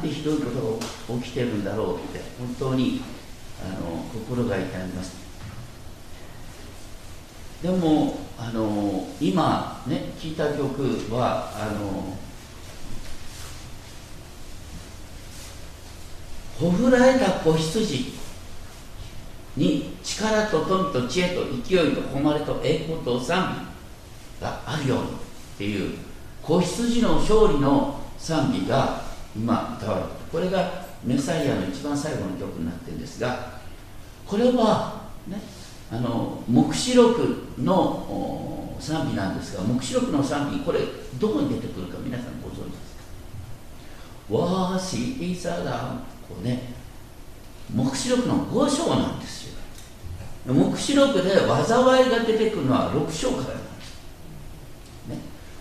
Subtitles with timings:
[0.00, 3.02] なんてひどいことが起きてるんだろうって本当に
[3.62, 5.20] あの心が痛みます。
[7.62, 12.16] でもあの今ね聞いた曲はあの
[16.58, 18.14] ほふられた子羊
[19.58, 23.66] に力と富と知恵と勢いと誉れと栄光と賛
[24.40, 25.08] 美があるようにっ
[25.58, 25.98] ていう
[26.42, 33.60] 子羊の勝利の賛美が今歌われてこれがメサイアの一番最後の曲になってるんですが
[34.26, 35.40] これはね
[35.90, 40.80] あの黙示録の賛美なんですが黙示録の賛美これ
[41.18, 42.96] どこに出てくるか皆さんご存知です
[44.28, 44.34] か？
[44.36, 45.94] わーしいさだ
[46.28, 46.80] こうね。
[47.74, 49.54] 黙示録の5章なんですよ。
[50.46, 55.18] 黙示録で災いが出てくるのは6章からなんです、ね、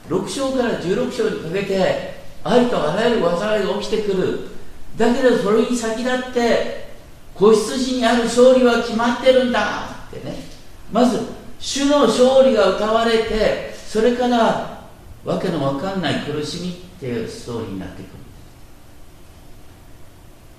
[0.07, 2.08] 6章から16章にかけて
[2.43, 4.49] ありとあらゆる災いが起きてくる。
[4.97, 6.89] だけどそれに先立って
[7.33, 9.89] 子羊にある勝利は決まってるんだ。
[10.09, 10.35] ってね。
[10.91, 11.19] まず
[11.59, 14.83] 主の勝利が歌われてそれから
[15.25, 18.09] わけのわかんない苦しみっていうストーリーになってくる。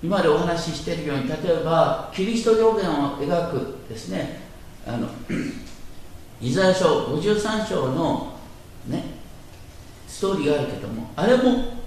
[0.03, 4.41] 今でお話ししているように例えばキリスト表現を描くですね。
[4.87, 5.09] あの
[6.41, 8.33] イザヤ書53章の
[8.87, 9.20] ね
[10.11, 11.79] ストーリーがあるけどもあれも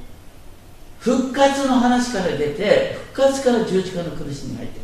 [0.97, 4.83] 復活の話から出て復活から十字架の苦しみに入ってく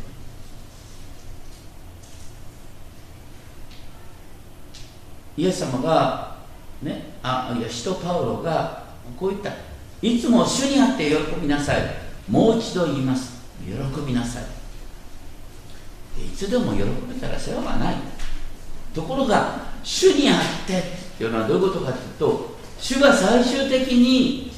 [5.38, 6.36] イエス様が
[6.82, 8.84] ねあいや使徒パウロが
[9.18, 9.52] こう言った。
[10.02, 11.82] いつも主にあって喜びなさい。
[12.28, 13.40] もう一度言います。
[13.64, 13.72] 喜
[14.06, 14.42] びなさい。
[16.26, 17.96] いつでも喜べたら世話がない。
[18.94, 20.36] ところが主にあっ
[20.66, 20.82] てっ
[21.16, 24.52] ていうのはどういうことかというと主が最終的に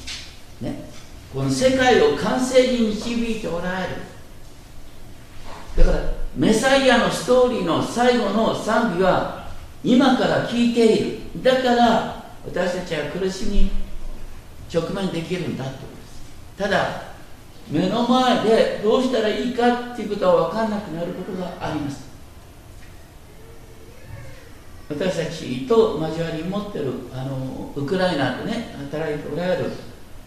[0.61, 0.89] ね
[1.33, 3.95] この世界を完成に導いておられる。
[5.77, 5.99] だから
[6.35, 9.49] メサイアのストーリーの最後の賛美は
[9.83, 11.43] 今から聞いている。
[11.43, 13.71] だから私たちは苦しみに
[14.73, 15.87] 直面できるんだというこ
[16.57, 16.69] とです。
[16.69, 17.13] ただ
[17.69, 22.12] 目の前でどうしたらいいかっていうことは分かんなくなることがあります。
[24.95, 29.71] 私たちと交わり持ってるあのウクライナでね働いておられる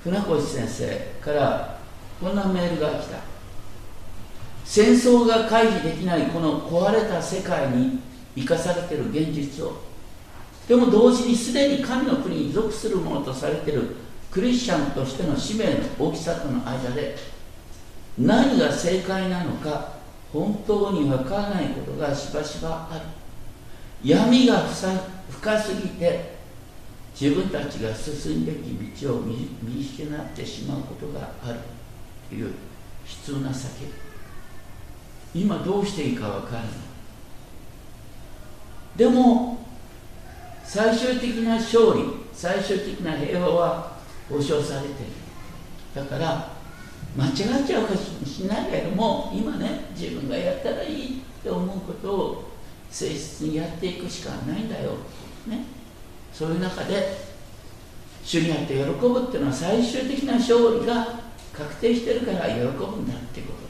[0.03, 1.79] 船越先生から
[2.21, 3.19] こんなメールが来た。
[4.65, 8.01] 戦争が回避できないこの壊れた世界に
[8.35, 9.87] 生かされてる現実を。
[10.67, 13.97] でも同時にすでに神の国に属するものとされてる
[14.31, 17.17] クリスチャンとしての使命の大きさとの間で
[18.19, 19.93] 何が正解なのか
[20.33, 23.16] 本当に分からないことがしばしばある。
[24.05, 24.65] 闇が
[25.31, 26.37] 深すぎて
[27.19, 29.49] 自分たちが進むべき道を見
[29.81, 31.59] 失ってしまうことがある。
[32.29, 32.53] という悲
[33.25, 33.87] 痛な叫
[35.35, 35.43] び。
[35.43, 36.71] 今どうしていいか分からない。
[38.97, 39.59] でも
[40.65, 43.97] 最終的な勝利最終的な平和は
[44.29, 45.13] 保証されている。
[45.95, 46.53] だから
[47.17, 52.45] 間違っちゃうかもしれないけども今ね自分がやったらいいって思うことを
[52.91, 54.93] 誠実にやっていくしかないんだよ、
[55.47, 55.65] ね、
[56.33, 57.27] そういう中で
[58.25, 61.21] 主にあって喜ぶっていうのは最終的な勝利が
[61.53, 63.67] 確定してるから喜ぶんだっていうこと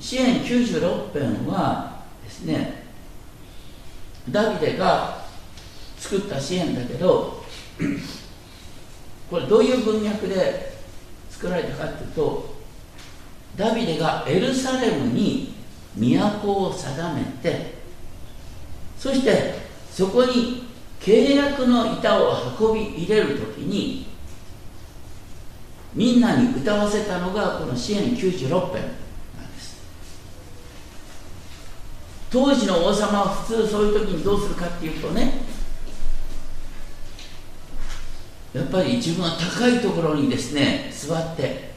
[0.00, 2.84] 支援96編はですね
[4.30, 5.24] ダビデが
[5.98, 7.44] 作った支援だけど
[9.30, 10.72] これどういう文脈で
[11.28, 12.54] 作られたかというと
[13.56, 15.59] ダビデがエルサレムに
[15.96, 17.74] 都を定めて
[18.98, 19.54] そして
[19.90, 20.68] そこに
[21.00, 24.06] 契約の板を運び入れる時に
[25.94, 28.82] みんなに歌わせたのがこの支援96編
[29.36, 29.80] なんです。
[32.30, 35.32] 当時の王様は普通そういう時にどうするかっていうとね
[38.52, 41.70] やっぱり自分は高いところにですね座って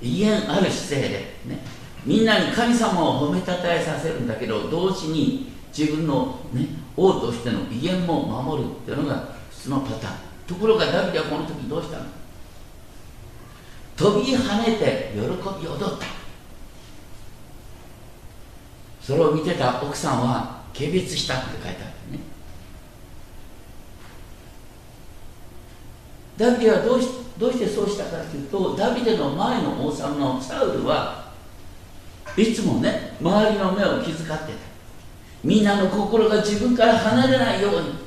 [0.00, 1.75] 威厳ある姿勢でね
[2.06, 10.14] みんなに神様を褒めたたえさせるんだけど同時に自分の、ね、王としての威厳も守るっていうのが普通のパターン。
[10.46, 12.04] ところがダビデはこの時どうしたの？
[13.96, 15.26] 飛び跳ねて喜び
[15.66, 16.06] 踊った。
[19.02, 22.20] それを見てた奥さんは軽蔑したって書いてあるね。
[26.36, 31.25] ダビデはどうしどうしてそうしたかというとダビデの前の王様のサウルは
[32.36, 34.40] いつもね周りの目を気遣ってた
[35.42, 38.06] みんなの心が自分から離れないように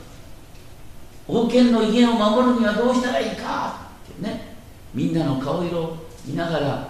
[1.28, 4.56] 王権の威厳を守るにはどうしたらいいかってね
[4.94, 6.90] みんなの顔色を見ながら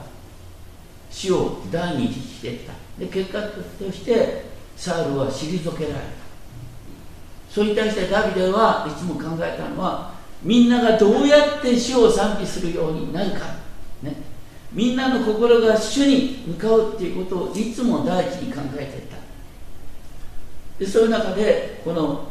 [1.11, 2.73] 死を第にしていった。
[2.97, 4.45] で結果として
[4.75, 6.01] サウルは退けられた。
[7.49, 10.13] それに対してダビデはいつも考えたのは
[10.43, 13.39] みんながどうやって死を賛美するようになるか、
[14.71, 19.17] みんなの心が主に向かうっていうことをいつも第一に考えていた。
[20.77, 22.29] でそういう中でこの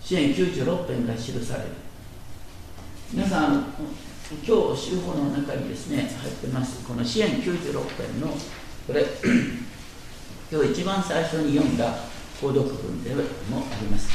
[0.00, 1.88] 支援96編が記される。
[3.10, 3.64] 皆さん
[4.46, 8.28] 今日週報の中にですね入ってますこの支援96編の
[8.86, 9.00] これ
[10.52, 11.94] 今日一番最初に読んだ
[12.38, 13.22] 購読文でも
[13.72, 14.10] あります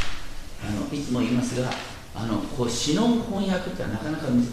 [0.63, 1.71] あのいつも言いますが
[2.13, 4.51] あのこう詩の翻訳ってなかなか難しい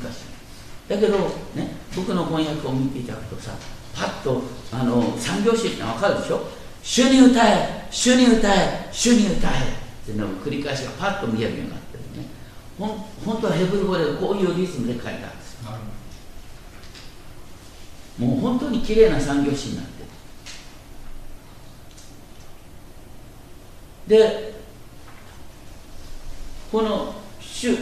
[0.91, 1.19] だけど
[1.55, 3.53] ね僕の翻訳を見ていただくとさ
[3.95, 4.43] パッと
[4.73, 6.43] あの三拍子って分かるでしょ？
[6.83, 9.55] 主に歌え主に歌え主に歌えっ
[10.05, 12.29] ていうのを繰り返しがパッと見えるようになってるね。
[12.79, 12.89] ほん
[13.25, 15.59] 本当はヘブル語でこういうリズムで書いたんです
[18.19, 20.03] もう本当に綺麗な三拍子になって
[24.09, 24.19] る。
[24.19, 24.55] で
[26.73, 27.77] この主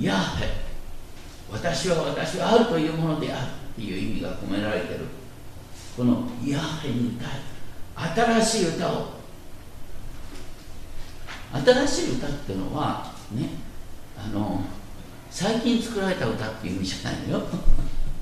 [0.00, 0.63] ヤーヘ
[1.54, 5.00] 私は私はあるというものであるっていう意味が込められてる。
[5.96, 9.06] このヤーヘに歌え新しい歌を。
[11.52, 13.48] 新しい歌っていうのはね
[14.18, 14.62] あの
[15.30, 17.46] 最近作られた歌っていう意味じゃないのよ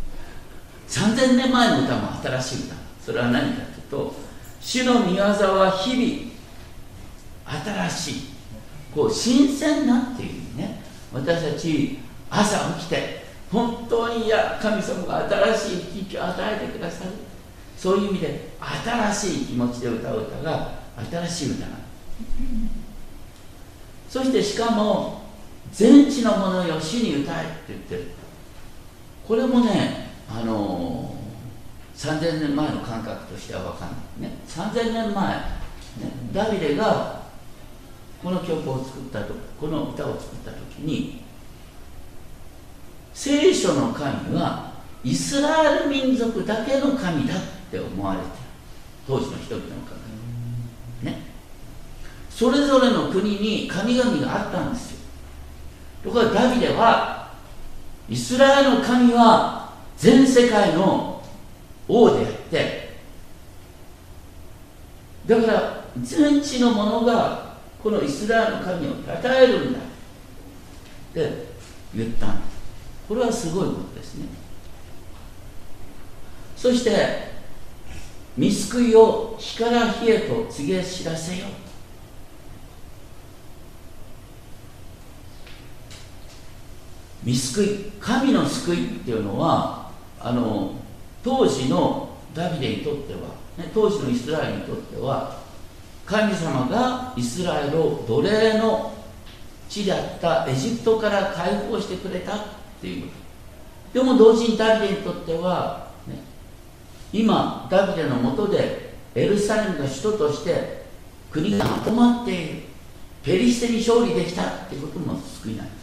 [0.86, 2.74] 3000年前の歌も新しい歌。
[3.06, 4.14] それは何かというと
[4.60, 8.20] 主の御業は日々新しい
[8.94, 10.82] こう新鮮なっていうね。
[11.12, 11.98] 私たち
[12.30, 13.21] 朝起きて
[13.52, 17.10] 本当にいや神様が新しい生きを与えてくださる。
[17.76, 20.72] そういう意味で新しい気持ちで歌う歌が
[21.10, 21.76] 新しい歌なの。
[24.08, 25.22] そしてしかも
[25.70, 28.04] 全地のものよ死に歌えって言ってる。
[29.26, 34.38] これもねあのー、3000年前の感覚としては分かんないね。
[34.48, 35.42] 3000年前、ね、
[36.32, 37.22] ダビデが
[38.22, 41.22] この曲を作ったとこの歌を作った時に
[43.14, 44.72] 聖書の神は
[45.04, 47.38] イスラエル民族だけの神だっ
[47.70, 48.30] て思われてる。
[49.06, 49.92] 当時の人々の考
[51.02, 51.06] え。
[51.06, 51.22] ね。
[52.30, 54.98] それぞれの国に神々があったんですよ。
[56.04, 57.30] ところがダビデは
[58.08, 61.22] イスラエルの神は全世界の
[61.88, 62.92] 王であって
[65.26, 69.82] だから全地のものがこのイスラエルの神を称えるんだっ
[71.14, 71.46] て
[71.94, 72.51] 言ったんです。
[73.08, 74.26] これはすごいことですね。
[76.56, 77.32] そして
[78.36, 81.46] 見救いを火から火へと告げ知らせよ。
[87.24, 87.68] 見救い
[88.00, 90.72] 神の救いっていうのはあの
[91.22, 93.20] 当時のダビデにとっては、
[93.58, 95.38] ね、当時のイスラエルにとっては
[96.04, 98.92] 神様がイスラエルを奴隷の
[99.68, 102.61] 地であったエジプトから解放してくれた。
[102.82, 103.10] っていう
[103.94, 106.16] でも同時にダビデにとっては、ね、
[107.12, 110.82] 今ダビデのもとでエルサレムが首都として
[111.30, 112.62] 国がまとまっている。
[113.22, 114.42] ペリシテに勝利できた。
[114.42, 115.82] っていうことも救いなんです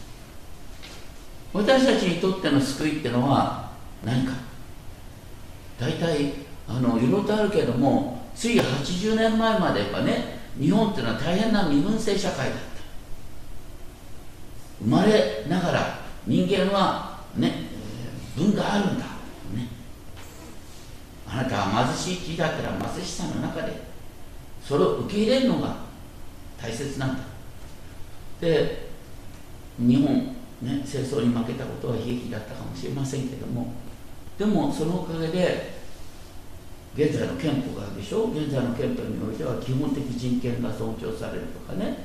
[1.53, 3.71] 私たちにとっての救いっていうのは
[4.03, 4.33] 何か。
[5.79, 6.33] 大体
[6.67, 12.59] あのいろいろとあるけどもつい80年前まではね日本っていうのは大変な身分制社会だった。
[14.83, 15.98] 生まれながら
[16.29, 17.63] 人間はね
[18.38, 19.67] 分があるんだ、ね、
[21.27, 23.74] あなたは貧しい地だったら貧しさの中で
[24.63, 25.75] それを受け入れるのが
[26.62, 27.24] 大切なんだ。
[28.39, 28.89] で
[29.79, 33.74] 日本、ね、戦争に負けたことは悲劇だったかもしれませんけども
[34.38, 35.79] でもそのおかげで
[36.95, 38.25] 現在の憲法があるでしょ？
[38.25, 41.98] 現在の憲法においては基本的人権が尊重されるとかね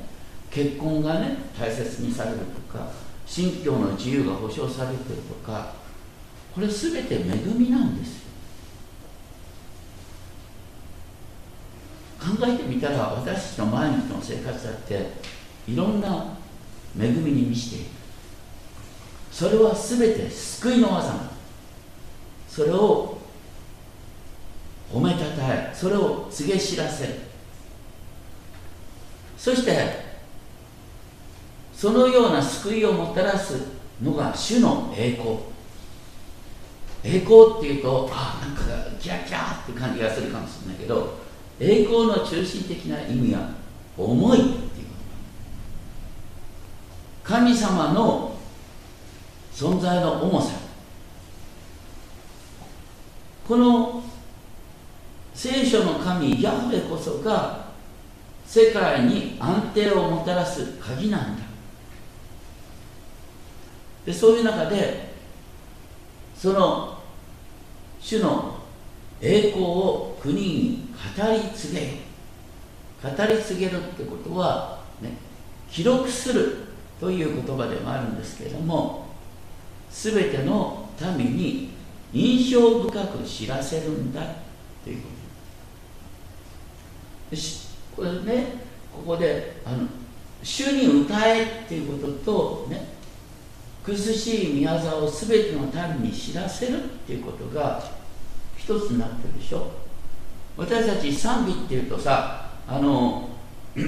[0.51, 2.89] 結婚がね大切にされるとか
[3.27, 5.75] 信教の自由が保障されてるとか
[6.55, 7.19] これ全て恵
[7.55, 8.25] みなんですよ。
[12.21, 15.11] 考えてみたら私たちの毎日の生活だって
[15.69, 16.37] いろんな
[16.99, 17.87] 恵みに満ちている。
[19.33, 21.31] それは全て救いの技な
[22.49, 23.19] それを
[24.93, 27.07] 褒めたたえそれを告げ知らせ。
[27.07, 27.15] る
[29.37, 30.04] そして
[31.85, 33.59] そのような救いをもたらす
[34.03, 35.37] のが主の栄光。
[37.05, 38.63] 栄光っていうとあなんか
[38.99, 41.19] キラキラって感じがするかもしれないけど
[41.61, 43.51] 栄光の中心的な意味は
[43.99, 44.63] 重いっていうこ
[47.23, 47.31] と。
[47.31, 48.35] 神様の
[49.53, 50.53] 存在の重さ。
[53.47, 54.03] この
[55.35, 57.67] 聖書の神ヤフェこそが
[58.47, 61.54] 世界に安定をもたらす鍵なんだ。
[64.05, 65.15] でそういう中で
[66.37, 66.99] その
[68.01, 68.59] 主の
[69.21, 71.81] 栄光を国に語り継げ。
[71.81, 71.87] る
[73.05, 75.11] 語り継げるってことは、ね、
[75.71, 76.57] 記録する
[76.99, 79.09] という言葉でもあるんですけれども
[79.91, 81.71] 全ての民に
[82.15, 84.23] 印象深く知らせるんだ
[84.83, 85.09] というこ
[87.31, 87.35] と。
[87.97, 88.47] これね
[88.93, 89.87] ここであの
[90.43, 92.94] 主に歌えっていうこととね
[93.85, 95.61] 苦しい宮沢を全ての
[96.01, 97.83] 民に知らせるっていうことが
[98.57, 99.71] 一つになってるでしょ。
[100.57, 103.29] 私たち賛美っていうとさあの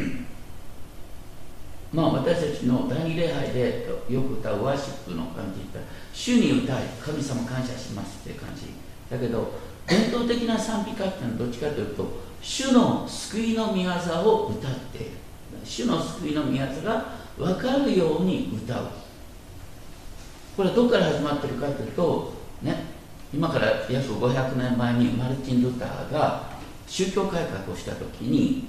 [1.94, 5.78] まあ私たちの第二礼拝でよく歌うワーシップの感じった
[6.12, 8.66] 主に歌い神様感謝しますって感じ。
[9.10, 9.52] だけど
[9.86, 12.06] 伝統的な賛美歌っていうのはどっちかというと
[12.42, 13.90] 主の救いの御業
[14.30, 15.10] を歌っている。
[15.64, 19.05] 主の救いの御業が分かるように歌う。
[20.56, 22.32] これはどこから始まってるかというと
[22.62, 22.84] ね
[23.32, 26.44] 今から約500年前にマルチン・ルターが
[26.86, 28.68] 宗教改革をした時に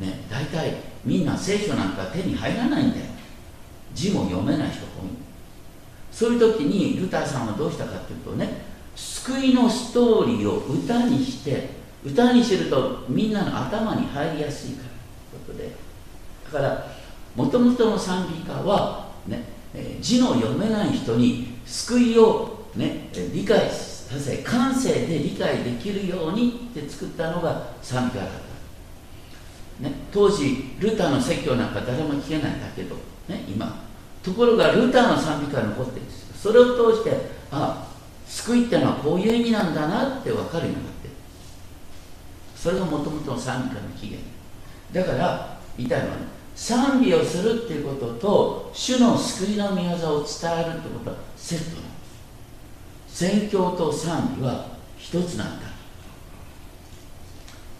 [0.00, 3.04] ね大体みんな聖書なんか手に入らないんだよ。
[3.94, 5.10] 字も読めない人多い。
[6.10, 8.64] そういう時にルターさんはどうしたかというとね
[8.96, 11.70] 救いのストーリーを歌にして
[12.04, 14.88] 歌にするとみんなの頭に入りやすいから
[15.38, 15.90] ということで。
[16.52, 16.86] だから
[17.36, 19.44] もともとの賛美歌はね
[19.74, 28.28] え、字の読めない人に救いを、ね、理解させ感性で理解できるようにって作ったのが賛美歌だっ
[29.80, 32.96] た、ね、当時ルターの説教なんか誰も聞けないんだけど、
[33.28, 33.82] ね、今。
[34.22, 36.34] ところがルターの賛美歌が残ってるんですよ。
[36.36, 37.16] それを通して
[37.50, 37.86] あ
[38.26, 41.08] 救いってのはこういう意味なんだなって分かるようになって。
[41.08, 41.14] る
[42.54, 44.28] それがもともとの賛美歌の起源。
[44.92, 51.88] だから言いたいのはね賛美をするっていうことと主の救いの御業を伝えるってことはセットなんで
[53.08, 54.66] す宣教と賛美は
[54.98, 55.68] 一つなんだ。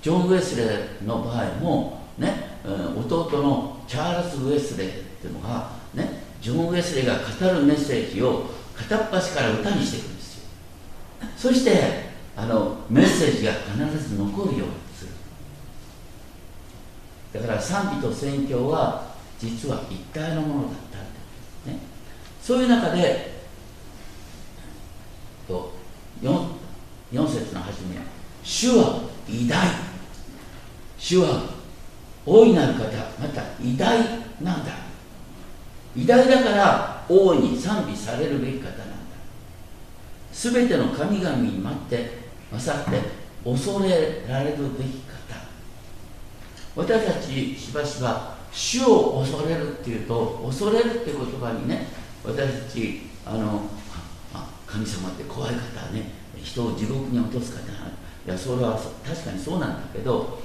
[0.00, 2.58] ジョン・ウェスレーの場合もね
[2.96, 10.44] 弟のチャールズ・ウェスレーっていうのがねジョン・ウェスレーが語るメッセージを片っ端から歌にしていくんですよ。
[11.36, 14.89] そしてあのメッセージが必ず残るように。
[17.32, 21.78] だから賛美と宣教は実は一体のものだったね、
[22.42, 23.40] そういう中で
[25.48, 26.46] 4,
[27.12, 27.96] 4節の初め
[28.42, 29.68] 「主は偉大」
[30.98, 31.42] 「主は
[32.24, 32.84] 大いなる方。
[33.20, 33.98] また偉大
[34.42, 34.72] なんだ」
[35.96, 38.84] 偉大だから大いに賛美されるべき方なんだ。
[40.32, 42.20] すべての神々に待って
[42.52, 43.00] 勝って
[43.44, 45.00] 恐れられるべき
[46.76, 51.86] 私たちしばしば主を恐れるっていうと恐れるっていう言葉にね
[52.24, 53.62] 私たちあの
[54.66, 57.64] 神様って怖い方ね人を地獄に落とす方い
[58.26, 60.38] やそれは確かにそうなんだけど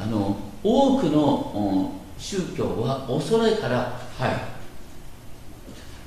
[0.00, 4.36] あの多くの宗教は恐れから入る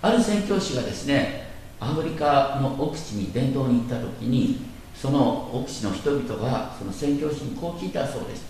[0.02, 1.50] ある宣教師がですね
[1.80, 4.62] アフリカの奥地に伝道に行った時に
[4.96, 8.49] その奥地の人々がその宣教師にこう聞いたそうです。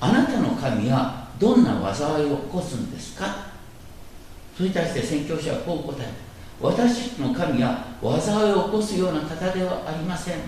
[0.00, 3.48] あなたの神はどんな災いを起こすんですか？
[4.56, 6.12] それに対して宣教師はこう答える。
[6.60, 10.38] 私の神は災いを起こすような方ではありません。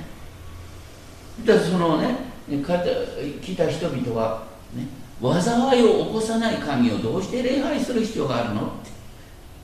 [1.44, 2.16] だそのね
[2.48, 4.88] 聞いた人々は、ね、
[5.20, 8.62] 災いを起こさない神をどうして礼拝する必要があるの？
[8.62, 8.90] って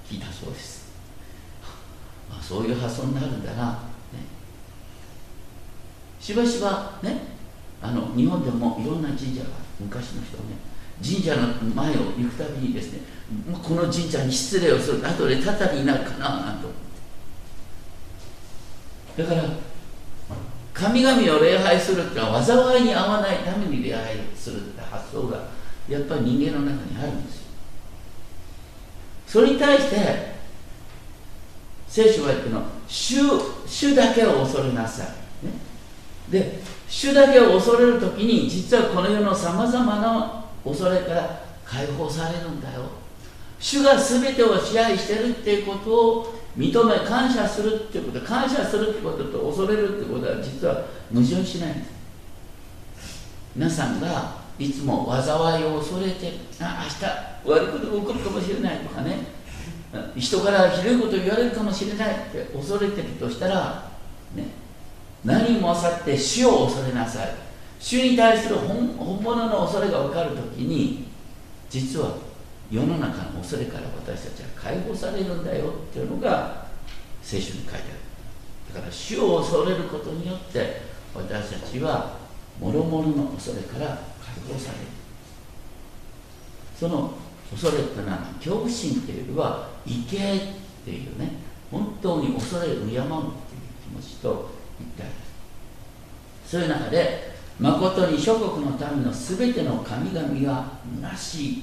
[0.09, 0.93] 聞いたそうです、
[2.31, 3.79] まあ、そういう発想になるんだな、ね、
[6.21, 7.36] しばしばね
[7.83, 9.49] あの日本でもいろんな神社が
[9.81, 10.57] 昔の人ね
[11.03, 13.01] 神社の前を行くたびにですね
[13.63, 16.67] この神社に失礼をする後でたたりになるかななんて
[19.23, 19.43] だから
[20.73, 25.49] 神々を礼拝するっていうのは災いに合わないために礼拝するって発想が
[25.89, 27.47] やっぱり人間の中にあるんですよ。
[29.27, 30.37] それに対して
[31.89, 33.17] 聖書が言ってるの主
[33.67, 35.53] 主だけを恐れなさい、ね、
[36.31, 42.83] で主だけを恐れる時に実はこの世のさまざまな恐れから解放されるんだよ。
[43.59, 51.91] 主が全てを支配してるっていうことを認め感謝するっていうこと感謝するってことと恐れるってことは実は矛盾しないんです
[53.55, 56.87] 皆さんがいつも災いを恐れてあ
[57.45, 59.37] 明日悪いことが起こるかもしれないとかね。
[60.17, 63.91] 人からひどいこと言われるかもしれないって恐れてるとしたら、
[64.35, 64.45] ね、
[65.25, 67.35] 何もあさって死を恐れなさい。
[67.79, 71.09] 主に対する本物の恐れが分かるときに
[71.69, 72.17] 実は
[72.71, 76.67] 世の中の恐れから私たちは解放されるんだよっていうのが
[77.23, 77.85] 聖書に書いてある。
[78.75, 80.83] だから主を恐れることによって
[81.15, 82.17] 私たちは
[82.61, 83.87] 諸々の恐れから
[84.21, 84.85] 解放される。
[86.79, 87.13] その
[87.51, 90.41] 恐れってのは恐怖心っていうよりは畏敬っ
[90.85, 91.33] ていうね。
[91.71, 93.09] 本当に恐れ敬うっていう気
[93.95, 94.56] 持ちと
[96.47, 100.65] そういう中で誠に諸国の民のすべての神々が
[101.01, 101.63] 虚しい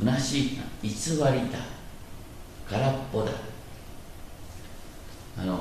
[0.00, 1.58] 虚しい偽りだ。
[2.70, 3.32] 空っぽだ。
[5.38, 5.60] あの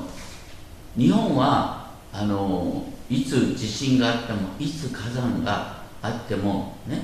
[0.95, 7.01] 日本はあのいつ地震があってもいつ火山があってもね、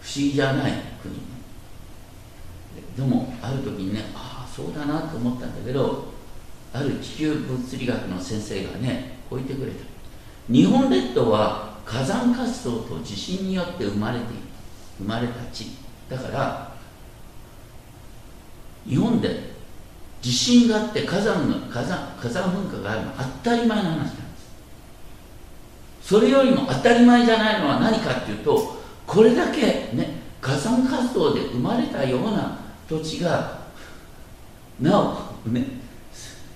[0.00, 1.14] 不思議じゃない国。
[2.96, 6.15] でもある時にねああそうだなと思ったんだけど
[6.76, 9.78] ある地球物理学の先生がねこう言ってくれた。
[10.52, 14.32] 日本列島は火山活動と地震によって生まれている。
[14.98, 15.70] 生まれた地。
[16.10, 16.72] だから
[18.86, 19.56] 日本で
[20.20, 24.16] 地震があって火山の火山火山噴火があるのは当たり前の話なんです。
[26.02, 32.58] それよりも当たり前じゃないのは何かっていうとこれだけね火山活動で生まれたような
[32.88, 33.66] 土地が
[34.80, 35.85] なおね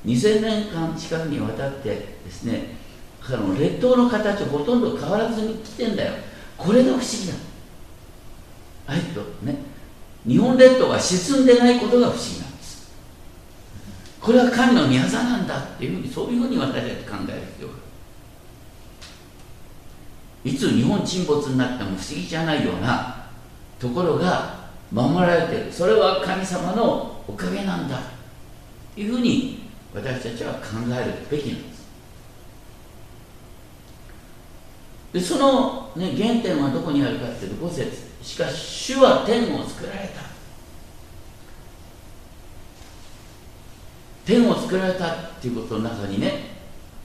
[0.05, 2.77] 2000年間近くにわたってですね
[3.23, 6.15] あの列島の形ほとんど変わらずに来てんだよ。
[6.57, 7.35] これが不思議だ。
[8.87, 9.57] あえとね。
[10.27, 12.93] 日本列島が沈んでないことが不思議なんです。
[14.21, 17.75] これは神の御業なんだっていうふうにそういうふうに私たち考える必要が
[20.45, 23.27] いつ日本沈没になっても不思議じゃないような
[23.79, 25.73] ところが守られてる。
[25.73, 27.99] それは神様のおかげなんだ
[28.95, 29.60] というふうに
[29.95, 31.81] 私たちは考えるべきなんです。
[35.13, 38.11] でその、ね、原点はどこにあるかっていうと5節。
[38.23, 40.31] しかし主は天を作られた。
[44.25, 46.51] 天を作られたっていうことの中にね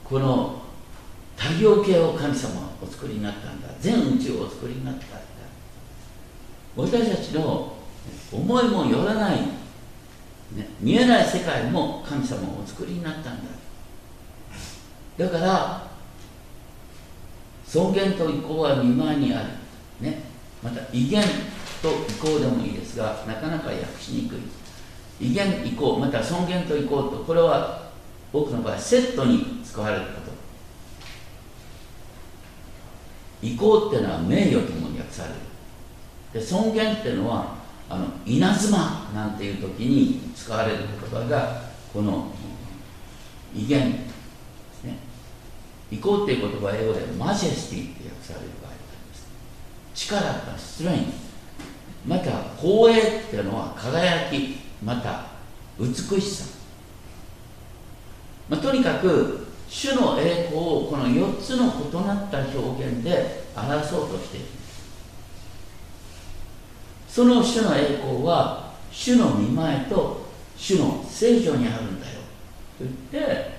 [0.04, 0.62] この
[1.36, 3.68] 太陽系を神様はお作りになったんだ。
[3.80, 5.16] 全宇宙をお作りになったんだ。
[6.76, 7.74] 私たちの
[8.30, 9.38] 思いもよらない、
[10.52, 13.32] ね、見えない世界も神様をお作りになったんだ。
[15.18, 15.86] だから
[17.66, 19.48] 尊厳と意向は見舞いにある、
[20.00, 20.22] ね、
[20.62, 21.22] また威厳
[21.82, 24.38] と意向でもいいですがなかなか訳しにくい。
[25.18, 27.90] 威厳意向また尊厳と意向とこれは
[28.32, 30.26] 多くの場合セットに使われること。
[33.42, 35.34] 意向っていうのは名誉ともに訳される。
[36.32, 37.55] で尊厳っていうのは
[37.88, 42.32] あの稲妻なんていう時に使われる言葉がこの
[43.54, 43.98] 威厳で
[44.74, 44.98] すね。
[45.90, 49.26] 意向っていう言葉は英語でマジェスティって訳される場合があります。
[49.94, 51.12] 力とストレイン
[52.06, 55.26] また光栄っていうのは輝きまた
[55.78, 56.44] 美しさ、
[58.48, 64.46] まあ、とにかく主の栄光をこの4つの異なった表現で表そうとしている。
[67.16, 72.20] その主の栄光は主の見前と主の聖女にあるんだよ。
[72.78, 73.52] と言って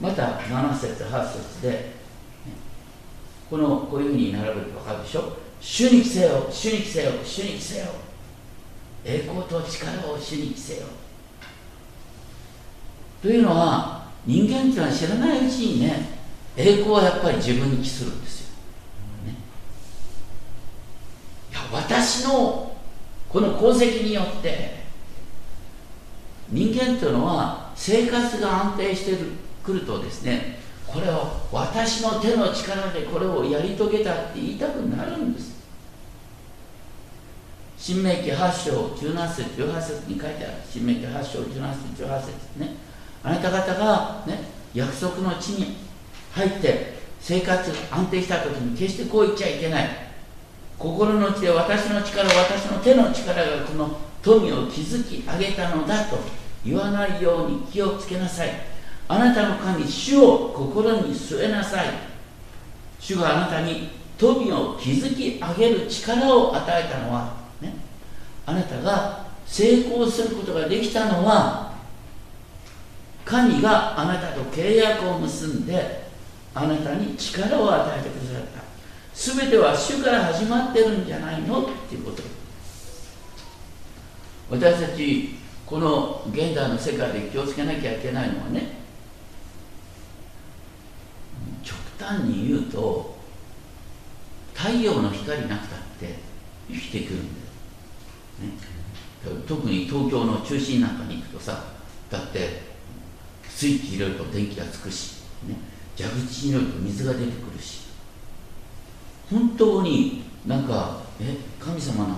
[0.00, 1.92] また7節8節で
[3.50, 5.36] このこういうふうに並べると分かるでしょ？
[5.60, 7.84] 主に着せよ主に着せよ主に着せよ。
[9.04, 10.86] 栄光と力を主に着せよ。
[13.20, 16.08] というのは人間っていうのは知らないうちにね
[16.56, 18.48] 栄光はやっぱり自分に帰するんですよ、
[19.26, 19.34] ね、
[21.50, 22.64] いや私の
[23.28, 24.78] この功績によって
[26.50, 29.18] 人間というのは生活が安定して
[29.62, 35.58] くるとですねこれを私の手の力でこれをやり遂げたって言いたくなるんです。
[37.76, 40.54] 新明記8章17節18節に書いてある。
[40.68, 42.76] 新明記8章17節18節ね。
[43.22, 44.40] あなた方が、ね、
[44.72, 45.76] 約束の地に
[46.32, 50.07] 入って生活安定した時に決してこう言っちゃいけない。
[50.78, 56.18] 心の内で私の力私の手の力がこの富を築き上げたのだと
[56.64, 58.50] 言わないように気をつけなさい。
[59.08, 61.86] あなたの神主を心に据えなさい。
[63.00, 67.74] 主があなたに富を築き上げる力を与えたのは、ね、
[68.44, 71.72] あなたが成功することができたのは
[73.24, 76.08] 神があなたと契約を結んで
[76.54, 78.37] あなたに力を与えてくださった
[79.20, 81.62] 全ては主から始まってるんじゃないの？
[81.62, 82.22] っていうこと。
[84.48, 85.34] 私たち
[85.66, 88.78] この現代の世界で気をつけなきゃいけないのはね
[91.62, 93.18] 極端に言うと
[94.54, 96.14] 太陽の光なくたって
[96.70, 97.24] 生きてくるんだ
[99.28, 101.64] よ、ね、特に東京の中心なんかに行くとさ
[102.08, 102.62] だって
[103.46, 105.56] スイッチ入れると電気がつくし、ね、
[105.94, 107.77] 蛇口に入れると水が出てくるし。
[109.30, 112.14] 本当になんかえ神様のの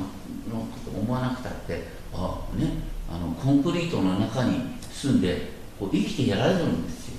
[0.66, 2.72] こと思わなくたってあね
[3.08, 4.60] あのコンクリートの中に
[4.92, 7.14] 住んでこう生きてやられるんですよ。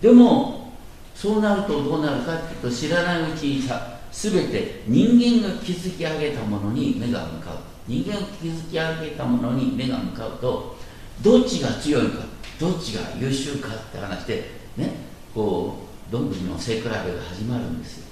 [0.00, 0.72] でも
[1.14, 7.58] そうなるとどうなるかっていうと知らないうちにさ全て人間が築き上げたものに目が向かう。
[7.86, 10.76] 人間が築き上げたものに目が向かうと
[11.22, 12.24] どっちが強いか
[12.58, 14.92] どっちが優秀かって話でね
[15.34, 18.04] こうどんぐりの背比べが始まるんですよ。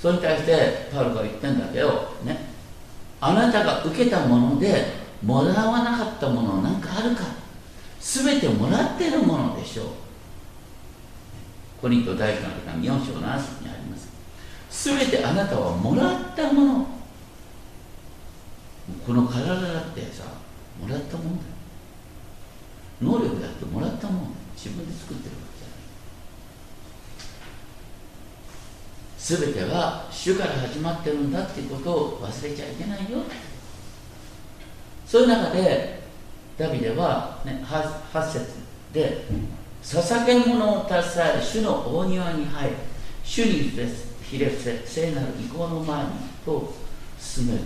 [0.00, 2.48] それに対してパウロが言ってんだけどね
[3.20, 4.84] あなたが受けたもので
[5.22, 7.22] もらわなかったものなんかあるか。
[8.00, 9.86] 全てもらってるものでしょう。
[11.82, 14.08] コリント大事な手紙4章の朝にあります。
[14.86, 16.86] 全てあなたはもらったもの。
[19.06, 20.24] この体だってさ
[20.80, 21.50] もらったもんだよ。
[23.02, 24.30] 能力だってもらったもんだよ。
[24.56, 25.42] 自分で作ってるわ
[29.22, 33.18] 全ては主から始まってるんだっていうことを忘れちゃいけないよ。
[35.06, 36.00] そういう中で
[36.56, 38.46] ダビデは、ね、8, 8節
[38.92, 39.24] で
[39.82, 42.76] 捧げ物を携え主の大庭に入る
[43.24, 43.72] 主に
[44.22, 46.10] ひれ伏せ聖なる意向の前に
[46.44, 46.72] と
[47.18, 47.60] 進める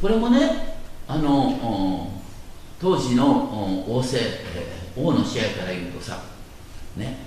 [0.00, 2.10] これもねあの
[2.80, 4.24] 当時の王政
[4.96, 6.22] 王の試合から言うとさ
[6.96, 7.18] ね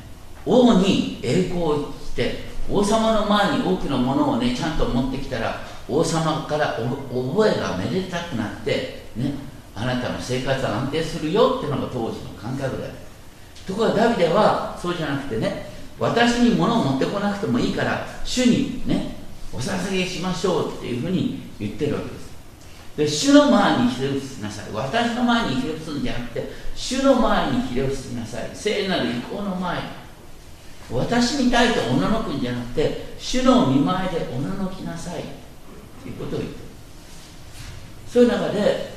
[0.45, 9.33] 王に栄光して王様の前に多くのものをねちゃんと持ってきたら王様から覚えがめでたくなってね
[9.75, 12.93] あなたの生活は安定するよっていうのが当時の感覚だよ。
[13.67, 15.67] ところがダビデはそうじゃなくてね
[15.99, 19.15] 私に物を持ってこなくてもいいから主にね
[19.53, 22.23] お捧げしましょうっていうふうに言ってるわけです。
[22.97, 24.71] で主の前にひれ伏しなさい。
[24.71, 28.49] 私の前にひれ伏すんじゃなくて主の前にひれ伏しなさい。
[28.53, 30.02] 聖なる意向の前に。
[30.93, 35.23] 私に対しておののくんじゃなくて主の見前でおののきなさい。
[36.01, 36.63] ということを言ってる。
[38.07, 38.93] そういう中で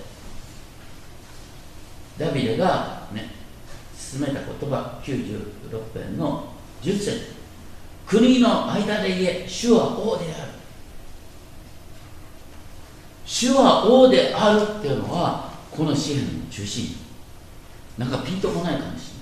[2.19, 3.31] ダビデがね
[3.97, 7.37] 進めた言葉96編の10節。
[8.07, 10.51] 国の間で言え主は王である。
[13.25, 16.97] 主は王であるっていうのはこの詩篇の中心。
[17.99, 19.13] なんかピンとこないかもし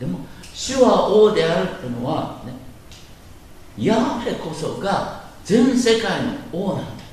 [0.00, 0.10] れない。
[0.12, 2.52] でも主は王であるっていうのはね
[3.76, 7.04] ヤハベこそが全世界の王なんだ。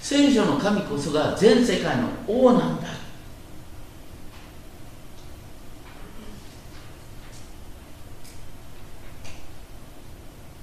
[0.00, 2.88] 聖書の神こそが全世界の王なんだ。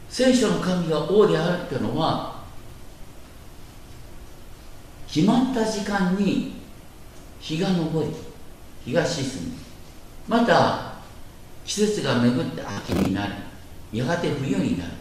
[0.10, 2.44] 聖書の神が王であるっていうのは
[5.08, 6.56] 決まった時間に
[7.40, 8.29] 日が昇り
[8.86, 9.58] 日が沈む。
[10.28, 10.94] また
[11.66, 13.34] 季節が巡って秋になる。
[13.92, 14.92] やがて冬になる。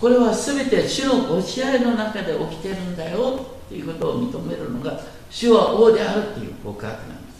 [0.00, 7.32] これは全て主のご支配の中で起きてるんだよということを認めるのが主は王であるという告白なんで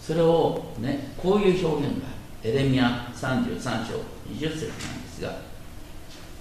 [0.00, 0.06] す。
[0.06, 2.08] それをねこういう表現が
[2.42, 3.94] エレミア33章
[4.30, 5.36] 20節なんですが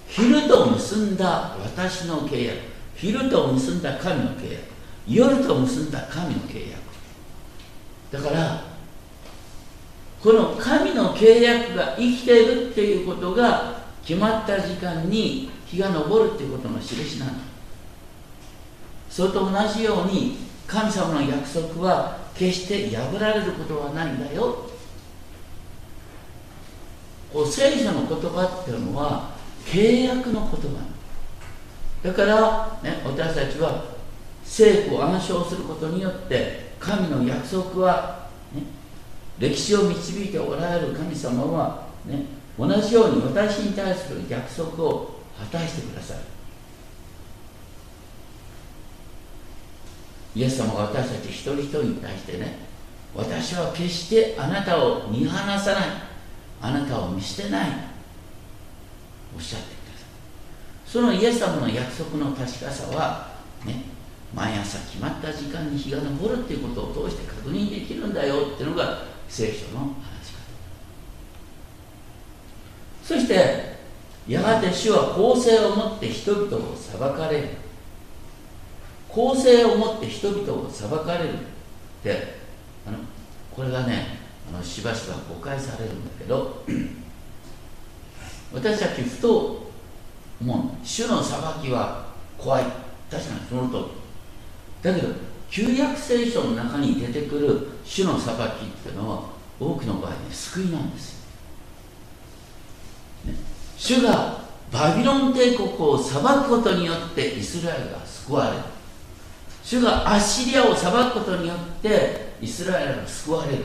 [0.07, 2.57] 昼と結んだ私の契約
[2.95, 4.72] 昼と結んだ神の契約。
[5.07, 6.81] 夜と結んだ神の契約
[8.11, 8.63] だから
[10.21, 17.33] この神の契約が生きているっていうことが決まった時間に日が昇るっていうことの印なんだ。
[19.09, 24.69] それと同じように神様の約束は決して破られることはないんだよ。
[27.33, 29.31] こう聖書の言葉っていうのは
[29.65, 30.77] 契約の言葉
[32.03, 33.92] だから、ね、私たちは
[34.43, 38.63] 聖句を暗唱することによって神の約束は、ね、
[39.39, 42.25] 歴史を導いておられる神様は、ね、
[42.57, 46.17] 同じように私に対する約束を果たしてください
[50.35, 52.57] イエス様が私たち一人一人に対してね
[53.15, 55.87] 私は決してあなたを見放さない
[56.61, 57.69] あなたを見捨てない
[59.35, 63.27] おっしゃってくださいそのイエス様の約束の確かさは
[63.65, 63.92] ね
[64.35, 70.39] 毎朝決まった時間に日が昇るっていうことを通して確認できるんだよっていうのが聖書の話し方。
[73.03, 73.73] そして
[74.27, 77.49] やがて主は公正をもって人々を裁かれる。
[79.07, 81.37] 公正をもって人々を裁かれるっ
[82.01, 82.37] て
[82.87, 82.97] あの
[83.55, 84.17] これがね
[84.51, 86.63] あのしばしば誤解されるんだけど
[88.51, 89.71] 私たちふと
[90.41, 90.85] 思う。
[90.85, 92.63] 主の裁きは怖い。
[93.11, 94.02] 確かにその通り。
[94.83, 95.07] だけど
[95.49, 98.43] 旧約聖書の中に出てくる主の裁きっ
[98.83, 99.23] ていうのは
[99.59, 101.25] 多くの場合ね救いなんです
[103.25, 103.37] よ、ね、
[103.77, 108.63] 主がバビロン帝国を裁くことによってイスラエルが救われる。
[109.63, 113.63] 主がアッシリアを裁くことによってイスラエルが救われる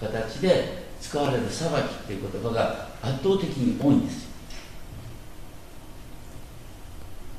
[0.00, 4.30] 形で使われる裁きっていう言葉が圧倒的に多いんですよ。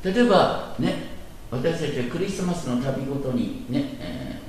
[0.03, 1.18] 例えばね
[1.51, 4.39] 私たちはクリスマスの旅ごとにね、え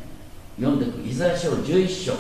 [0.58, 2.12] ー、読んでいくイザヤ書11章。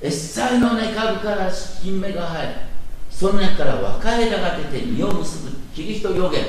[0.00, 2.52] エッサイの根株から新芽が生える
[3.08, 6.42] その根から若枝が出て実を結ぶキリスト予言。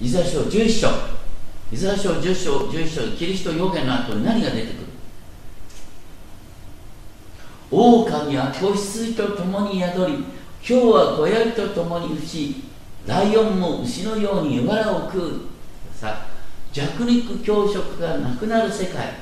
[0.00, 0.88] イザヤ書11章。
[1.72, 4.86] イザヤ書10章11章キリスト予言の後に何が出てくる？
[7.70, 10.24] 狼は子羊と共に宿り今
[10.62, 12.62] 日は小槍と共に牛
[13.06, 15.40] ライオンも牛のように藁を食う。
[15.94, 16.37] さあ
[16.72, 19.14] 弱肉強食がなくなる世界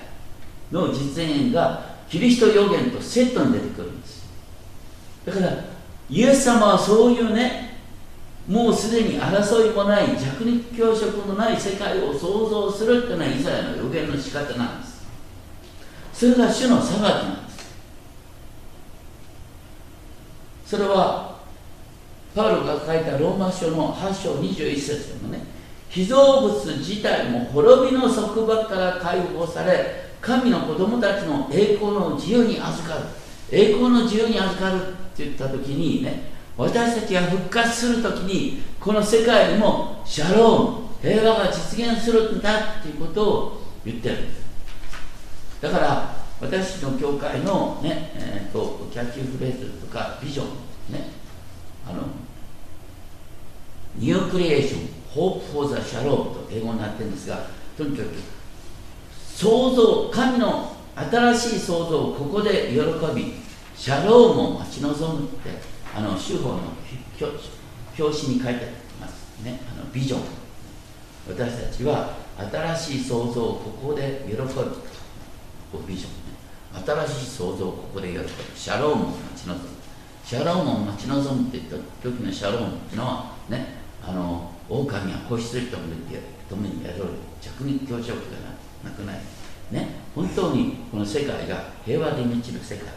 [0.70, 4.26] の実現がキリスト予言とセットに出てくるんです。
[5.24, 5.52] だから
[6.08, 7.78] イエス様はそういうね
[8.48, 15.04] もうすでに争いもない弱肉強食のない世界を創造するっていうのはイザヤの予言の仕方なんです。
[16.12, 17.76] それが主の裁きなんです。
[20.64, 21.40] それは
[22.34, 25.55] パウロが書いたローマ書の8章21節でもね
[25.96, 33.06] 被造物自体も滅びの束縛から解放され神の子供たちの栄光の自由に預かる。
[33.50, 44.46] 栄光の自由に預かるって言った時にね私たちが復活する時にこの世界にもシャローム平和が実現するんだっていうことを言ってるんです。
[45.62, 50.42] だから私の教会のね、えーと、キャッチフレーズとかビジョ
[50.90, 51.08] ンね
[51.88, 52.02] あの
[53.94, 54.95] ニュークリエーション。
[55.16, 58.10] Hope for the Shalom と英語になってるんですがとにかく
[59.16, 63.32] 創造神の新しい創造をここで喜び
[63.74, 65.50] シャロームを待ち望むって
[65.94, 66.60] あの主法の
[67.98, 68.66] 表紙に書いてあり
[69.00, 69.60] ますね。
[69.72, 70.20] あのビジョン
[71.28, 77.06] 私たちは新しい創造をここで喜ぶこビジョンね。
[77.06, 78.28] 新しい創造をここで喜ぶ。
[78.54, 79.60] シャロームを待ち望む
[80.24, 85.86] シャロームを待ち望むって言った時のシャロームっていうのはねあの狼は子羊と共
[86.62, 87.04] に宿る。
[87.40, 89.18] 弱肉強食がなくなり
[89.70, 89.88] ね。
[90.14, 92.88] 本当にこの世界が平和で満ちる世界。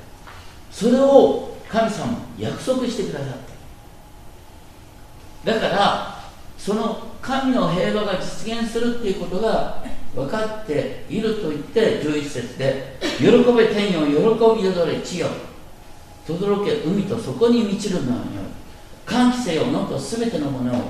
[0.71, 3.27] それを神様約束してくださっ
[5.43, 5.53] た。
[5.53, 6.19] だから
[6.57, 15.27] その神の平和が実現するっていうことが分かっていると言って11節で「喜べ天よ喜びよどれ地よ
[16.27, 18.17] 轟け海とそこに満ちるのよ
[19.05, 20.81] 歓喜せよのと全てのものを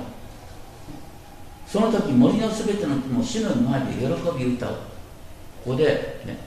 [1.72, 4.74] その時森のすべての木も主の前で喜び歌う。
[5.64, 6.38] ここでね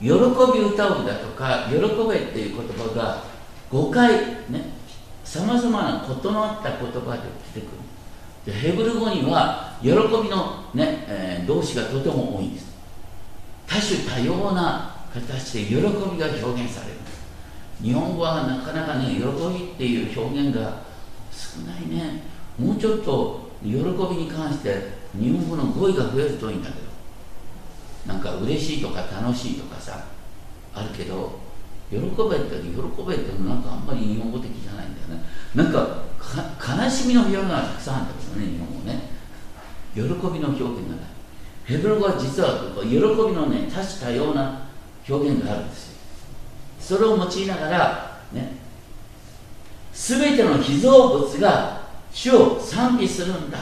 [0.00, 3.22] 喜び歌うだとか喜べっていう言葉が
[3.70, 4.10] 5回
[4.50, 4.72] ね
[5.24, 7.22] さまざまな異なった言葉で
[7.54, 7.78] 出てくる。
[8.44, 9.94] でヘブル語には喜び
[10.28, 12.66] のね、えー、動詞がとても多いんです。
[13.68, 16.96] 多種多様な形で喜びが表現される。
[17.80, 20.82] 日本語はなかなかね喜びっていう表現が
[21.30, 22.22] 少ないね。
[22.58, 23.76] もうちょっと喜び
[24.24, 26.86] に関して日本語の語彙が増えるといいんだけど。
[28.06, 30.04] なんか嬉しいとか楽しいとかさ
[30.72, 31.40] あるけど
[31.90, 35.24] 喜べって喜べってなんかあんまり日本語的じゃないんだよね。
[35.56, 36.04] なんか
[36.84, 39.10] 悲しみの表現がたくさんあるんだけどね日本語ね。
[39.94, 40.08] 喜び
[40.40, 41.06] の表現がない。
[41.64, 44.68] ヘブル語は実は喜びのね多種多様な
[45.08, 45.96] 表現があるんですよ。
[46.78, 48.56] それを用いながらね
[49.92, 51.85] 全ての被造物が
[52.16, 53.58] 主を賛美するんだ。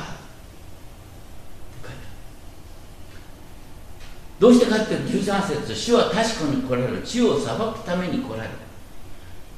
[4.38, 7.02] どうしてかっていうと13節主は確かに来られる。
[7.02, 8.54] 地を裁くために来られる。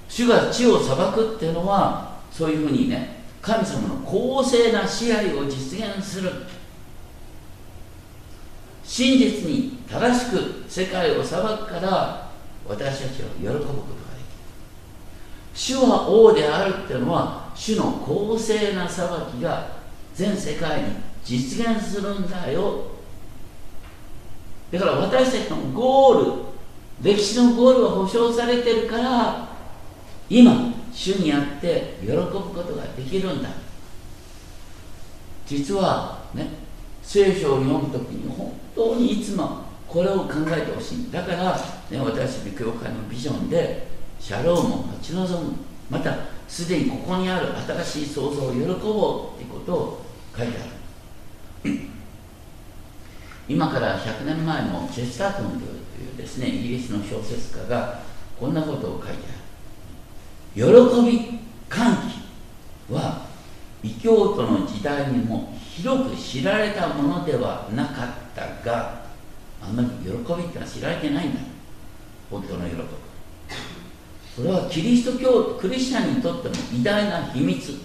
[0.09, 6.33] 主が地を裁くっていうのはそういうふうにね神様の公正な支配を実現する。
[8.83, 12.31] 真実に正しく世界を裁くから
[12.67, 15.77] 私たちは喜ぶことができる。
[15.77, 19.67] 主は王であるっていうのは主の公正な裁きが
[20.15, 20.89] 全世界に
[21.25, 22.83] 実現するんだよ。
[24.71, 26.43] だから私たちのゴール
[27.03, 29.49] 歴史のゴールは保証されてるから
[30.29, 33.49] 今主にあって喜ぶことができるんだ。
[35.47, 36.49] 実はね
[37.03, 41.11] 聖書を読む時に本当にいつもこれを考えてほしい。
[41.11, 41.57] だから、
[41.91, 43.87] ね、私たち教会のビジョンで
[44.19, 45.53] シャロームを待ち望む。
[45.89, 47.49] またすでにここにある
[47.85, 50.07] 新しい創造を喜ぼうということを
[50.37, 50.71] 書いてある。
[53.49, 58.01] 今から100年前のチェスタートンというですねイギリスの小説家が
[58.39, 59.37] こんなことを書いてあ
[60.57, 61.03] る。
[61.05, 63.27] 喜び歓喜は
[63.83, 69.05] 異教徒の時代にも広く知られたものではなかったが
[69.63, 71.41] あんまり喜びってのは知られてないんだ。
[72.31, 73.06] 本当の喜び。
[74.37, 77.73] それはキリスト教クリスチャンにとっても偉大な秘密。
[77.73, 77.77] だ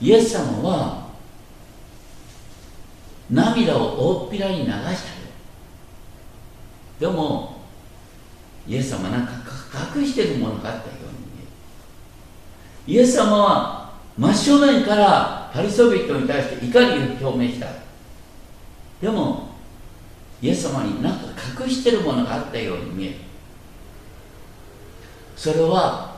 [0.00, 1.10] イエス様は
[3.30, 4.94] 涙を大っぴらに流したよ。
[6.98, 7.60] でも
[8.66, 9.32] イエス様なんか
[9.94, 10.94] 隠してるものがあったよ
[12.86, 16.86] うにイエス様は真正面からパリソビットに対して怒り
[17.22, 17.66] を表明した。
[19.02, 19.50] でも
[20.40, 21.26] イエス様に何か
[21.62, 23.16] 隠してるものがあったように見える。
[25.36, 26.16] それは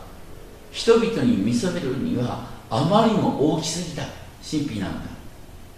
[0.70, 4.02] 人々に見せるにはあまりにも大きすぎた
[4.48, 5.10] 神秘なんだ。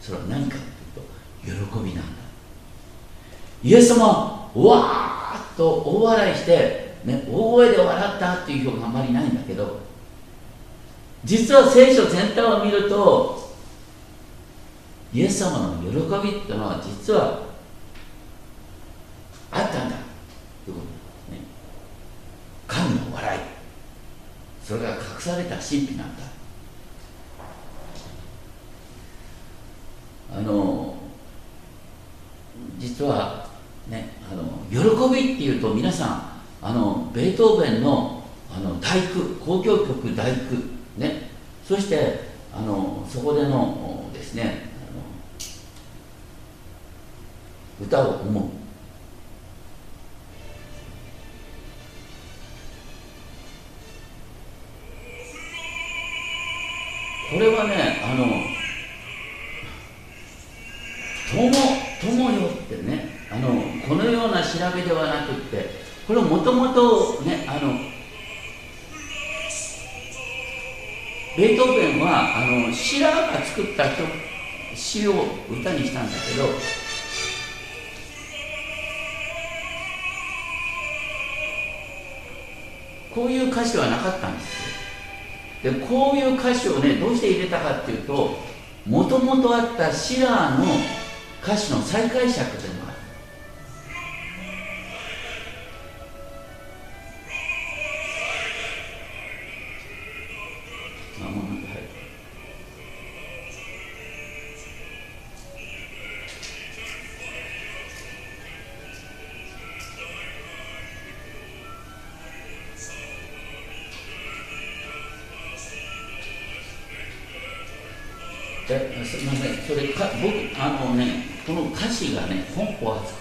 [0.00, 0.56] それは何か
[1.44, 2.20] というと喜びなんだ。
[3.62, 9.80] イエス様はわーっと大笑いして、ね、大声で笑ったっていう表があまりないんだけど
[11.24, 13.50] 実は聖書全体を見ると
[15.12, 17.42] イエス様の喜びっていうのは実は
[19.50, 19.96] あったんだ。
[20.64, 20.99] ということ
[22.70, 23.40] 神の笑い。
[24.64, 26.22] それが隠された神秘なんだ。
[30.32, 30.94] あの
[32.78, 33.48] 実は
[33.88, 36.22] ねあの喜びっていうと皆さん
[36.62, 40.38] あのベートーベンのあの大工交響曲大工
[40.96, 41.30] ね。
[41.66, 44.70] そしてあのそこでのですね
[47.80, 48.59] 歌を思う
[57.30, 58.26] これはねあの
[61.32, 61.52] 友
[62.02, 65.70] 友よってねあのこのような調べではなくって
[66.08, 67.72] これもともとねあの
[71.36, 74.08] ベートーベンはあのシラーが作った曲
[74.74, 75.12] 詩を
[75.48, 76.48] 歌にしたんだけど
[83.14, 84.59] こういう歌詞ではなかったんです。
[85.62, 88.38] でこういう歌詞をねどうして入れたかっていうと
[88.86, 90.64] もともとあったシラーの
[91.42, 92.79] 歌詞の再解釈でね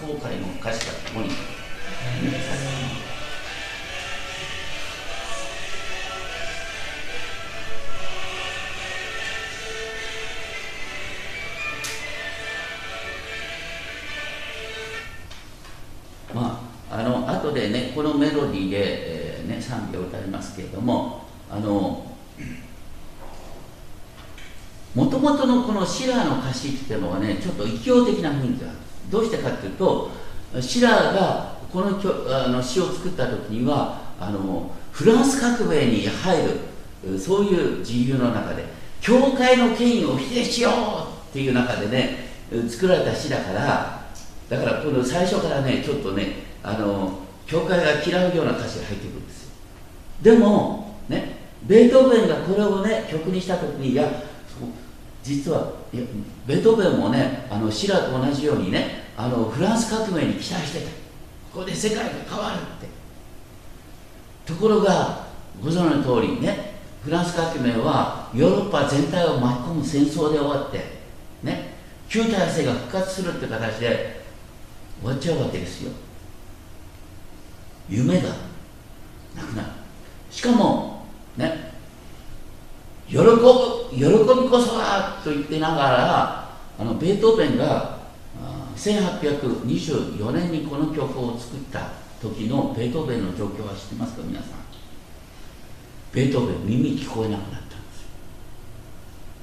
[0.00, 1.28] 本邦初公開の歌詞がここに、
[16.34, 22.06] まあ、あの後でね、このメロディーで、えーね、賛美を歌いますけれども、あの
[24.94, 28.69] もともとのこのシラーの歌詞っていうのはねちょっと異教的な雰囲気が
[29.10, 30.10] どうしてかっていうと
[30.60, 31.98] シラーがこの
[32.28, 36.44] あの詩を作った時にはあのフランス革命に入
[37.04, 38.64] るそういう自由の中で
[39.00, 42.30] 教会の権威を否定しようっていう中でね
[42.68, 44.00] 作られた詩だから
[44.48, 49.50] だからこの最初からねちょっとねあの教会が嫌うような歌詞が入ってくるんですよ。
[50.22, 54.10] でもねベートーベンがこれをね曲にした時にいや
[55.22, 56.04] 実はいや
[56.46, 60.90] ベートーベンもねあのシラーと同じようにねあのフランス革命に期待してた。
[61.52, 63.00] ここで世界が変わるって。
[64.46, 65.26] ところが
[65.62, 70.78] ご存知の通りねフランス革命はヨーロッパ全体を巻き込む戦争で終わって
[71.42, 71.74] ね
[72.08, 74.20] 旧体制が復活するって形で
[75.00, 75.92] 終わっちゃうわけですよ。
[77.88, 78.28] 夢が
[79.36, 79.68] なくなる。
[80.30, 81.06] しかも
[81.36, 81.72] ね
[83.08, 83.24] 喜ぶ
[83.92, 87.99] 喜びこそはと言ってながらあのベートーベンが
[88.80, 91.90] 1824年にこの曲を作った
[92.22, 94.22] 時のベートーベンの状況は知ってますか？
[94.26, 94.60] 皆さん。
[96.12, 98.04] ベートーベン耳聞こえなくなったんです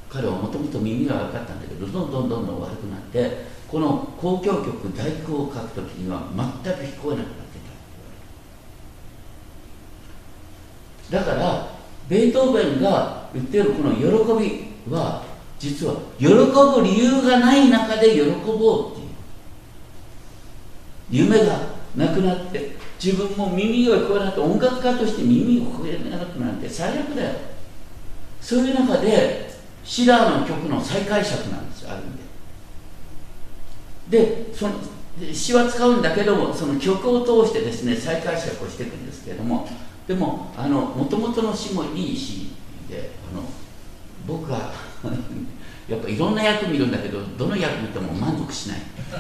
[0.10, 7.60] 彼はもともと耳が悪かったんだけどどんどんどんどん悪くなってこの交響曲「第九」を書く時には全く聞こえなくなって
[11.12, 11.70] ただから
[12.10, 14.02] ベートーベンが言ってるこの喜
[14.44, 15.24] びは
[15.60, 18.97] 実は喜ぶ理由がない中で喜ぼう
[21.10, 21.60] 夢が
[21.95, 27.32] なくなって自分も耳が聞こえなくて音楽家として耳が聞こえなくなって最悪だよ。
[28.41, 29.49] そういう中で
[29.84, 32.18] シラーの曲の再解釈なんですよある意味
[34.10, 34.26] で。
[34.26, 34.76] でその
[35.34, 39.68] 詩は使うんだけどもその曲を通してですね再解釈をしていくんですけれども
[40.08, 42.51] でもあの元々の詩もいい詩
[42.89, 43.43] であの
[44.28, 44.72] 僕は
[45.89, 48.82] やっぱいろんな役見るんだけどどの役見ても満足しない。
[49.12, 49.18] だ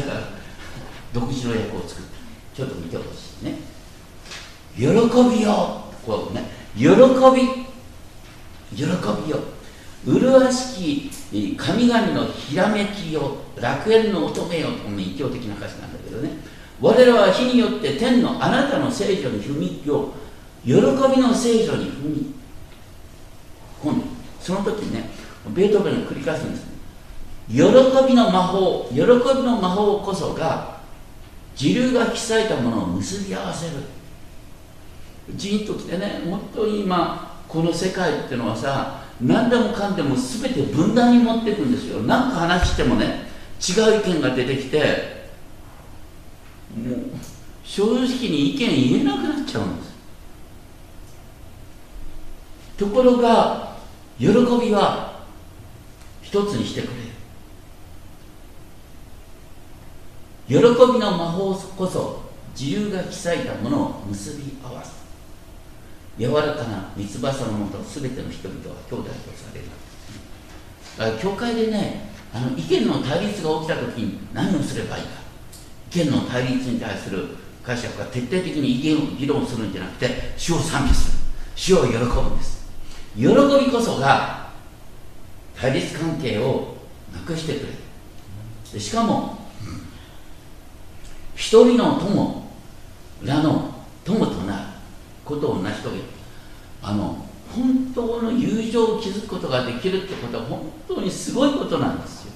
[0.00, 0.37] から
[1.12, 3.58] 独自の役を作ったちょっと見てほしいね。
[4.76, 5.84] 喜びよ。
[6.04, 6.44] こうね。
[6.76, 6.96] 喜び。
[8.76, 9.38] 喜びよ。
[10.06, 13.36] 麗しき神々のひらめきよ。
[13.56, 14.68] 楽園の乙女よ。
[14.84, 16.30] この異教的な歌詞なんだけどね。
[16.80, 20.12] 我らは火によって天のあなたの聖女に踏みよ
[20.64, 20.80] 喜び
[21.20, 22.38] の聖女に踏み。
[23.82, 24.04] 込んで
[24.40, 25.08] その時ね
[25.50, 26.66] ベートーベンが繰り返すんです
[27.48, 27.62] 喜
[28.06, 30.77] びの魔法喜びの魔法こそが
[31.58, 33.72] 時流が引き裂いたものを結び合わせる。
[35.34, 42.02] じんときてね本当に今この世界っていうのはさ何でもかんでも全て分断に持っていくんですよ。
[42.02, 43.26] 何か話してもね
[43.60, 45.26] 違う意見が出てきて
[46.76, 46.98] もう
[47.64, 49.88] 正直に意見言えなくなっちゃうんです。
[52.78, 53.76] ところが
[54.20, 54.32] 喜び
[54.72, 55.24] は
[56.22, 56.98] 一つにしてくれる
[60.48, 60.60] 喜び
[60.98, 62.22] の魔法こそ
[62.58, 64.96] 自由が引き裂いたものを結び合わす。
[66.18, 69.66] 柔らかな三つ葉のもと全ての人々は兄弟とされる。
[70.96, 75.10] だから教会でねあの意見の対立が起きた時に何をすればいいか。
[75.92, 77.26] 意見の対立に対する
[77.62, 81.18] 解釈が徹底的に意見を議論するんじゃなくて主を賛美する。
[81.54, 82.66] 主を喜ぶんです。
[83.14, 84.48] 喜びこそが
[85.54, 86.76] 対立関係を
[87.12, 87.72] なくしてくれ
[88.72, 88.80] る。
[88.80, 89.37] しかも
[91.38, 92.42] 一人の友
[93.22, 93.72] らの
[94.04, 94.62] 友となる
[95.24, 96.02] ことを成し遂げる
[96.82, 97.24] あの
[97.54, 102.32] 本当の友情を築くことができるってことは本当にすごいことなんですよ。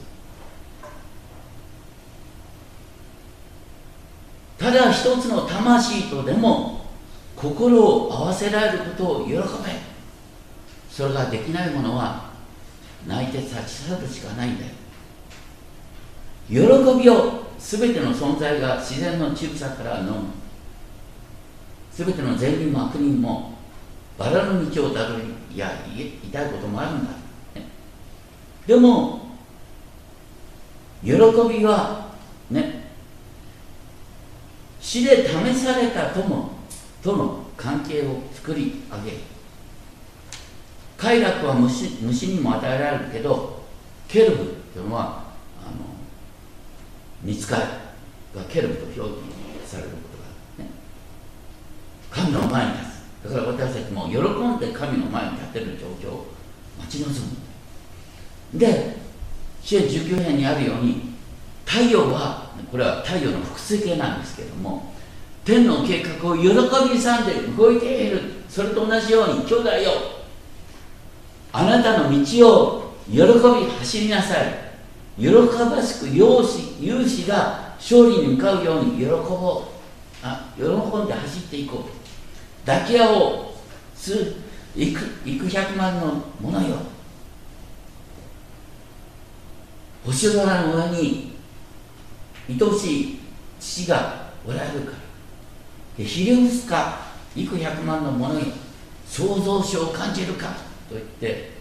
[4.57, 6.87] ただ一つの魂とでも
[7.35, 9.43] 心を合わせられることを喜べ。
[10.89, 12.31] それができないものは
[13.07, 14.71] 泣いて立ち去るしかないんだよ。
[16.49, 20.25] 喜びを全ての存在が自然の乳さからの
[21.93, 23.55] 全ての善人も悪人も
[24.19, 25.23] バラの道をたどり
[25.55, 27.13] いや痛いこともあるんだ、
[27.55, 27.67] ね、
[28.67, 29.21] でも
[31.03, 32.11] 喜びは
[32.51, 32.91] ね
[34.81, 36.51] 死で試された友
[37.03, 39.17] との関係を作り上げる。
[41.03, 43.63] 快楽は虫虫にも与えられるけど
[44.07, 44.37] ケルブ
[44.73, 45.22] というのは
[47.23, 47.63] 見つかる。
[48.35, 49.97] がケルブと表記されるこ
[50.57, 50.71] とがね
[52.11, 52.85] 神の前に立
[53.23, 53.29] つ。
[53.29, 56.27] だから私たちも喜んで神の前に立てる状況を
[56.79, 58.59] 待ち望む。
[58.59, 58.97] で
[59.63, 61.13] 支援19編にあるように
[61.67, 64.93] 太陽はこれは太陽の複数形なんですけども
[65.45, 66.49] 天の計画を喜
[66.91, 68.21] びさんで動いている。
[68.49, 69.91] それと同じように兄弟よ
[71.53, 74.62] あなたの道を喜び走りなさい。
[75.19, 79.73] 喜ばしく勇士勇士が勝利に向かうように喜ぼう。
[80.23, 82.67] あ喜んで走っていこう。
[82.67, 83.45] 抱き合おう
[83.95, 84.35] す
[84.77, 86.77] 幾幾百万のものよ。
[90.05, 91.33] 星空の上に
[92.49, 93.21] 愛しい
[93.61, 94.99] 父がおられるから。
[95.99, 97.01] でひれ伏すか
[97.37, 98.47] 幾百万のものよ
[99.07, 100.49] 創造主を感じるか。
[100.89, 101.52] と言って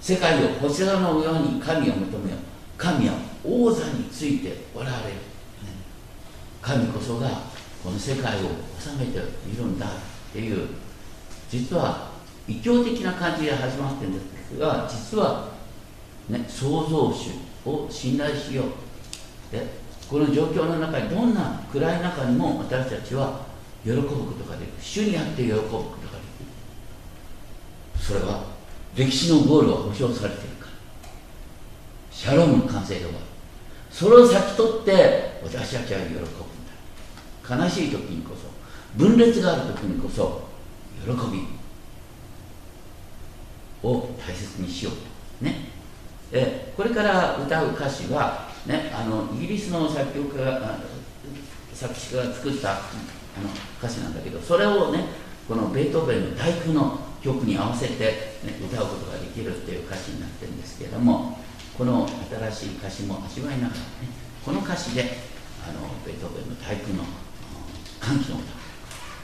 [0.00, 2.36] 世界を星空のように神を求めよ
[2.76, 5.16] 神は王座についておられる、
[6.62, 7.28] 神こそが
[7.82, 8.48] この世界を
[8.80, 9.90] 治めているんだっ
[10.32, 10.68] ていう
[11.50, 12.10] 実は
[12.46, 15.48] 異教的な感じで始まってるんですが実は、
[16.28, 17.30] ね、創造主
[17.68, 18.66] を信頼しよう。
[19.52, 19.66] で
[20.08, 23.40] この状況の中にどんな暗い中にも私たちは
[23.84, 24.72] 喜ぶことができる。
[24.80, 25.88] 主にあって喜ぶことがで
[26.38, 26.50] きる。
[28.00, 28.57] それは
[28.98, 30.72] 歴史のゴールは保証されているから。
[32.10, 33.18] シャロームの完成で終わる
[33.92, 37.64] それを先取って私たちは喜ぶんだ。
[37.64, 38.48] 悲しい時にこそ
[38.96, 40.48] 分裂がある時にこそ
[41.04, 41.46] 喜び。
[43.80, 45.44] を大切にしようと。
[45.44, 45.68] ね。
[46.32, 50.80] えこれから歌う歌詞は、ね、あのイギリスの作曲家が
[51.72, 55.04] 作詞家が作ったあの歌詞なんだけどそれをね
[55.46, 58.04] このベートーベンの「第九」の曲に合わせて、
[58.44, 61.38] ね、歌うことができるっていう歌詞になってるんですけれども
[61.76, 62.08] この
[62.52, 63.84] 新しい歌詞も味わいながらね
[64.44, 65.02] この歌詞で
[65.66, 67.04] あのベートーベンの「第九」の
[68.00, 68.58] 歓喜の歌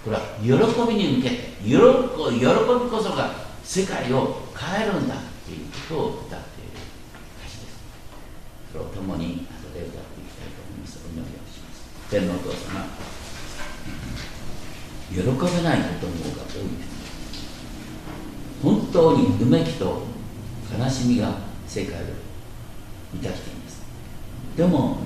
[0.04, 2.46] これは喜びに向けて喜び
[2.90, 3.32] こそが
[3.64, 6.76] 世界を変えるんだっていうことを歌っている
[7.40, 7.80] 歌詞です。
[8.70, 11.00] それを共に後で歌っていきたいと思います。
[11.00, 12.84] お祈りをします天皇お父様
[15.08, 16.93] 喜べないことの方が多いです。
[18.94, 20.02] 当にうめきと
[20.78, 21.34] 悲しみが
[21.66, 22.04] 世界を
[23.12, 23.82] 満たしています。
[24.56, 24.98] でも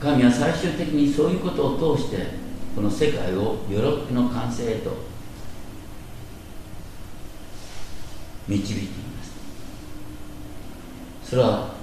[0.00, 2.16] 神は最終的にそういうことを通して
[2.74, 4.90] この世界を喜びの完成へと
[8.48, 9.32] 導いています。
[11.22, 11.74] それは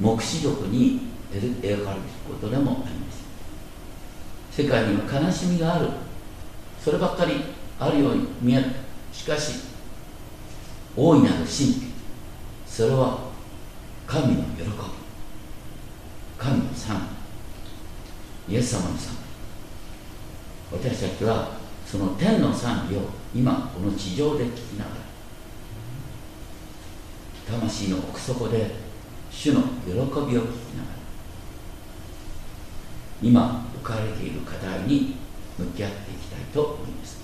[0.00, 3.24] 黙示録に描かれることでもあります。
[4.52, 5.88] 世界には悲しみがある。
[6.80, 7.32] そればっかり
[7.80, 8.66] あるように見える。
[9.12, 9.67] しかし
[11.00, 11.46] 大いなる神。
[11.46, 11.92] 秘
[12.66, 13.20] それは
[14.04, 14.68] 神の喜び。
[16.36, 17.08] 神の賛。
[18.48, 19.14] 美イエス様の賛。
[20.72, 21.52] 美私たちは
[21.86, 24.96] その天の賛美を今この地上で聞きながら
[27.60, 28.74] 魂の奥底で
[29.30, 30.46] 主の喜びを聞きながら
[33.22, 35.14] 今置かれている課題に
[35.56, 37.18] 向き合っていきたいと思います。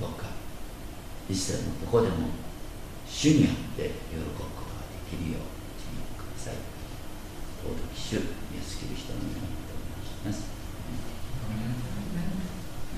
[0.00, 0.26] どうか
[1.30, 2.41] 一切のとこでも
[3.12, 5.42] 主にあって喜ぶことができるよう
[5.78, 6.54] 導いてください。
[7.62, 8.41] 尊き主。